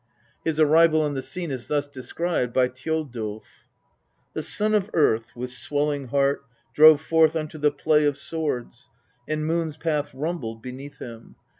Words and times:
His 0.43 0.59
arrival 0.59 1.01
on 1.03 1.13
the 1.13 1.21
scene 1.21 1.51
is 1.51 1.67
thus 1.67 1.87
described 1.87 2.53
by 2.53 2.69
Thjodulf: 2.69 3.43
The' 4.33 4.41
son 4.41 4.73
of 4.73 4.89
Earth, 4.95 5.35
with 5.35 5.51
swelling 5.51 6.07
heart, 6.07 6.43
drove 6.73 6.99
forth 7.01 7.35
unto 7.35 7.59
the 7.59 7.69
play 7.69 8.05
of 8.05 8.17
swords, 8.17 8.89
and 9.27 9.45
Moon's 9.45 9.77
path 9.77 10.11
rumbled 10.11 10.59
beneath 10.59 10.97
him. 10.97 11.35